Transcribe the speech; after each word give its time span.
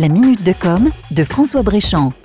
La 0.00 0.08
minute 0.08 0.42
de 0.44 0.54
com 0.54 0.88
de 1.10 1.24
François 1.24 1.62
Bréchamp. 1.62 2.19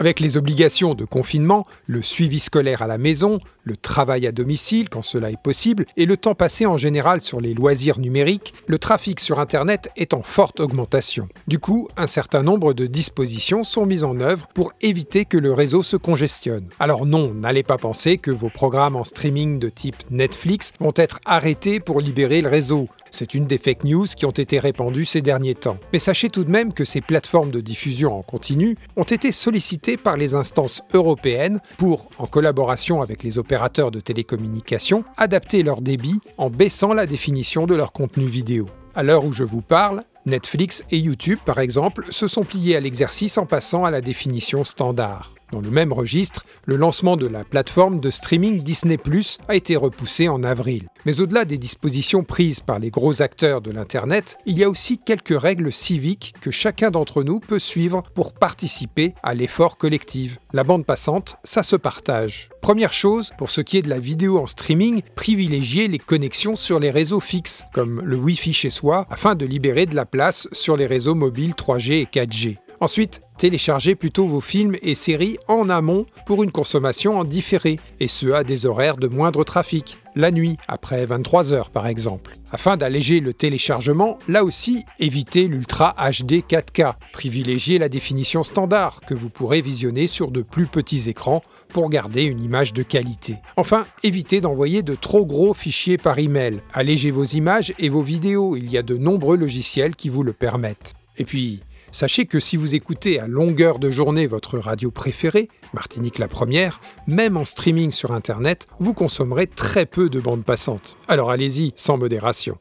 Avec 0.00 0.20
les 0.20 0.36
obligations 0.36 0.94
de 0.94 1.04
confinement, 1.04 1.66
le 1.86 2.02
suivi 2.02 2.38
scolaire 2.38 2.82
à 2.82 2.86
la 2.86 2.98
maison, 2.98 3.40
le 3.64 3.76
travail 3.76 4.28
à 4.28 4.32
domicile 4.32 4.88
quand 4.88 5.02
cela 5.02 5.32
est 5.32 5.42
possible 5.42 5.86
et 5.96 6.06
le 6.06 6.16
temps 6.16 6.36
passé 6.36 6.66
en 6.66 6.76
général 6.76 7.20
sur 7.20 7.40
les 7.40 7.52
loisirs 7.52 7.98
numériques, 7.98 8.54
le 8.68 8.78
trafic 8.78 9.18
sur 9.18 9.40
Internet 9.40 9.90
est 9.96 10.14
en 10.14 10.22
forte 10.22 10.60
augmentation. 10.60 11.28
Du 11.48 11.58
coup, 11.58 11.88
un 11.96 12.06
certain 12.06 12.44
nombre 12.44 12.74
de 12.74 12.86
dispositions 12.86 13.64
sont 13.64 13.86
mises 13.86 14.04
en 14.04 14.20
œuvre 14.20 14.46
pour 14.54 14.72
éviter 14.82 15.24
que 15.24 15.36
le 15.36 15.52
réseau 15.52 15.82
se 15.82 15.96
congestionne. 15.96 16.68
Alors 16.78 17.04
non, 17.04 17.34
n'allez 17.34 17.64
pas 17.64 17.76
penser 17.76 18.18
que 18.18 18.30
vos 18.30 18.50
programmes 18.50 18.94
en 18.94 19.02
streaming 19.02 19.58
de 19.58 19.68
type 19.68 19.96
Netflix 20.12 20.74
vont 20.78 20.94
être 20.94 21.18
arrêtés 21.24 21.80
pour 21.80 22.00
libérer 22.00 22.40
le 22.40 22.48
réseau. 22.48 22.88
C'est 23.10 23.34
une 23.34 23.46
des 23.46 23.58
fake 23.58 23.84
news 23.84 24.06
qui 24.06 24.26
ont 24.26 24.30
été 24.30 24.58
répandues 24.58 25.06
ces 25.06 25.22
derniers 25.22 25.54
temps. 25.54 25.78
Mais 25.92 25.98
sachez 25.98 26.30
tout 26.30 26.44
de 26.44 26.50
même 26.50 26.72
que 26.72 26.84
ces 26.84 27.00
plateformes 27.00 27.50
de 27.50 27.60
diffusion 27.60 28.16
en 28.16 28.22
continu 28.22 28.76
ont 28.96 29.02
été 29.02 29.32
sollicitées 29.32 29.87
par 29.96 30.16
les 30.16 30.34
instances 30.34 30.82
européennes 30.92 31.60
pour, 31.76 32.08
en 32.18 32.26
collaboration 32.26 33.02
avec 33.02 33.22
les 33.22 33.38
opérateurs 33.38 33.90
de 33.90 34.00
télécommunications, 34.00 35.04
adapter 35.16 35.62
leur 35.62 35.80
débit 35.80 36.20
en 36.36 36.50
baissant 36.50 36.92
la 36.92 37.06
définition 37.06 37.66
de 37.66 37.74
leur 37.74 37.92
contenu 37.92 38.26
vidéo. 38.26 38.66
À 38.94 39.02
l'heure 39.02 39.24
où 39.24 39.32
je 39.32 39.44
vous 39.44 39.62
parle, 39.62 40.02
Netflix 40.26 40.84
et 40.90 40.98
YouTube, 40.98 41.38
par 41.44 41.58
exemple, 41.58 42.04
se 42.10 42.28
sont 42.28 42.44
pliés 42.44 42.76
à 42.76 42.80
l'exercice 42.80 43.38
en 43.38 43.46
passant 43.46 43.84
à 43.84 43.90
la 43.90 44.00
définition 44.00 44.64
standard. 44.64 45.37
Dans 45.50 45.60
le 45.60 45.70
même 45.70 45.92
registre, 45.92 46.44
le 46.66 46.76
lancement 46.76 47.16
de 47.16 47.26
la 47.26 47.42
plateforme 47.42 48.00
de 48.00 48.10
streaming 48.10 48.62
Disney⁇ 48.62 48.96
a 49.48 49.54
été 49.54 49.76
repoussé 49.76 50.28
en 50.28 50.42
avril. 50.42 50.88
Mais 51.06 51.20
au-delà 51.20 51.46
des 51.46 51.56
dispositions 51.56 52.22
prises 52.22 52.60
par 52.60 52.78
les 52.78 52.90
gros 52.90 53.22
acteurs 53.22 53.62
de 53.62 53.70
l'Internet, 53.70 54.38
il 54.44 54.58
y 54.58 54.64
a 54.64 54.68
aussi 54.68 54.98
quelques 54.98 55.38
règles 55.40 55.72
civiques 55.72 56.34
que 56.40 56.50
chacun 56.50 56.90
d'entre 56.90 57.22
nous 57.22 57.40
peut 57.40 57.58
suivre 57.58 58.02
pour 58.14 58.34
participer 58.34 59.14
à 59.22 59.34
l'effort 59.34 59.78
collectif. 59.78 60.38
La 60.52 60.64
bande 60.64 60.84
passante, 60.84 61.36
ça 61.44 61.62
se 61.62 61.76
partage. 61.76 62.50
Première 62.60 62.92
chose, 62.92 63.30
pour 63.38 63.48
ce 63.48 63.62
qui 63.62 63.78
est 63.78 63.82
de 63.82 63.88
la 63.88 63.98
vidéo 63.98 64.38
en 64.38 64.46
streaming, 64.46 65.00
privilégiez 65.14 65.88
les 65.88 65.98
connexions 65.98 66.56
sur 66.56 66.78
les 66.78 66.90
réseaux 66.90 67.20
fixes, 67.20 67.64
comme 67.72 68.02
le 68.04 68.16
Wi-Fi 68.16 68.52
chez 68.52 68.70
soi, 68.70 69.06
afin 69.08 69.34
de 69.34 69.46
libérer 69.46 69.86
de 69.86 69.96
la 69.96 70.04
place 70.04 70.48
sur 70.52 70.76
les 70.76 70.86
réseaux 70.86 71.14
mobiles 71.14 71.52
3G 71.52 71.92
et 71.92 72.04
4G. 72.04 72.58
Ensuite, 72.80 73.22
téléchargez 73.38 73.96
plutôt 73.96 74.26
vos 74.26 74.40
films 74.40 74.76
et 74.82 74.94
séries 74.94 75.36
en 75.48 75.68
amont 75.68 76.06
pour 76.26 76.44
une 76.44 76.52
consommation 76.52 77.18
en 77.18 77.24
différé, 77.24 77.80
et 77.98 78.06
ce 78.06 78.30
à 78.30 78.44
des 78.44 78.66
horaires 78.66 78.96
de 78.96 79.08
moindre 79.08 79.42
trafic, 79.42 79.98
la 80.14 80.30
nuit, 80.30 80.56
après 80.68 81.04
23 81.04 81.52
heures 81.52 81.70
par 81.70 81.88
exemple. 81.88 82.38
Afin 82.52 82.76
d'alléger 82.76 83.18
le 83.18 83.34
téléchargement, 83.34 84.18
là 84.28 84.44
aussi, 84.44 84.84
évitez 85.00 85.48
l'Ultra 85.48 85.94
HD 85.98 86.44
4K. 86.48 86.94
Privilégiez 87.12 87.78
la 87.78 87.88
définition 87.88 88.44
standard, 88.44 89.00
que 89.00 89.14
vous 89.14 89.28
pourrez 89.28 89.60
visionner 89.60 90.06
sur 90.06 90.30
de 90.30 90.42
plus 90.42 90.66
petits 90.66 91.10
écrans 91.10 91.42
pour 91.70 91.90
garder 91.90 92.22
une 92.22 92.40
image 92.40 92.72
de 92.72 92.84
qualité. 92.84 93.36
Enfin, 93.56 93.86
évitez 94.04 94.40
d'envoyer 94.40 94.82
de 94.82 94.94
trop 94.94 95.26
gros 95.26 95.52
fichiers 95.52 95.98
par 95.98 96.18
email. 96.18 96.60
Allégez 96.72 97.10
vos 97.10 97.24
images 97.24 97.74
et 97.78 97.88
vos 97.88 98.02
vidéos, 98.02 98.56
il 98.56 98.70
y 98.70 98.78
a 98.78 98.82
de 98.82 98.96
nombreux 98.96 99.36
logiciels 99.36 99.96
qui 99.96 100.08
vous 100.08 100.22
le 100.22 100.32
permettent. 100.32 100.94
Et 101.18 101.24
puis, 101.24 101.60
Sachez 101.92 102.26
que 102.26 102.38
si 102.38 102.56
vous 102.56 102.74
écoutez 102.74 103.18
à 103.18 103.26
longueur 103.26 103.78
de 103.78 103.90
journée 103.90 104.26
votre 104.26 104.58
radio 104.58 104.90
préférée, 104.90 105.48
Martinique 105.72 106.18
la 106.18 106.28
première, 106.28 106.80
même 107.06 107.36
en 107.36 107.44
streaming 107.44 107.90
sur 107.90 108.12
Internet, 108.12 108.66
vous 108.78 108.94
consommerez 108.94 109.46
très 109.46 109.86
peu 109.86 110.08
de 110.08 110.20
bandes 110.20 110.44
passantes. 110.44 110.96
Alors 111.08 111.30
allez-y, 111.30 111.72
sans 111.76 111.98
modération. 111.98 112.58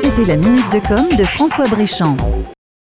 C'était 0.00 0.24
la 0.24 0.36
minute 0.36 0.72
de 0.72 0.80
com 0.86 1.08
de 1.16 1.24
François 1.24 1.68
Bréchamp. 1.68 2.16